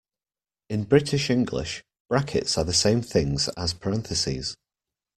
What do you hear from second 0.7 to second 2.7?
British English, brackets are